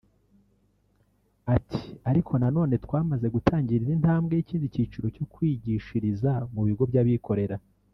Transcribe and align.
Ati 1.55 1.83
“ariko 2.09 2.31
nanone 2.41 2.75
twamaze 2.85 3.27
gutangira 3.35 3.79
indi 3.81 3.95
ntambwe 4.01 4.33
y’ikindi 4.35 4.73
cyiciro 4.73 5.07
cyo 5.15 5.25
kwigishiriza 5.33 6.31
mu 6.53 6.61
bigo 6.67 6.85
by’abikorera 6.91 7.57